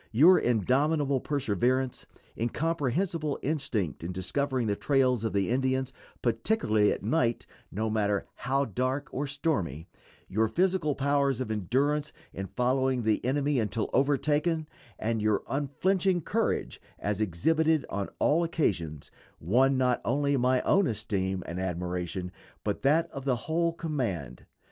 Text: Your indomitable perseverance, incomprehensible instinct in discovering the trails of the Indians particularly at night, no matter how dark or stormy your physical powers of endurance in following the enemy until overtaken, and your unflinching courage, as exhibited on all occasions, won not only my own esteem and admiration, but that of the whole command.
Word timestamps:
Your 0.11 0.39
indomitable 0.39 1.19
perseverance, 1.19 2.07
incomprehensible 2.35 3.37
instinct 3.43 4.03
in 4.03 4.11
discovering 4.11 4.65
the 4.65 4.75
trails 4.75 5.23
of 5.23 5.31
the 5.31 5.51
Indians 5.51 5.93
particularly 6.23 6.91
at 6.91 7.03
night, 7.03 7.45
no 7.71 7.87
matter 7.87 8.25
how 8.33 8.65
dark 8.65 9.09
or 9.13 9.27
stormy 9.27 9.87
your 10.27 10.47
physical 10.47 10.95
powers 10.95 11.39
of 11.39 11.51
endurance 11.51 12.11
in 12.33 12.47
following 12.47 13.03
the 13.03 13.23
enemy 13.23 13.59
until 13.59 13.91
overtaken, 13.93 14.67
and 14.97 15.21
your 15.21 15.43
unflinching 15.47 16.19
courage, 16.21 16.81
as 16.97 17.21
exhibited 17.21 17.85
on 17.87 18.09
all 18.17 18.43
occasions, 18.43 19.11
won 19.39 19.77
not 19.77 20.01
only 20.03 20.35
my 20.35 20.61
own 20.61 20.87
esteem 20.87 21.43
and 21.45 21.59
admiration, 21.59 22.31
but 22.63 22.81
that 22.81 23.07
of 23.11 23.23
the 23.23 23.35
whole 23.45 23.71
command. 23.71 24.47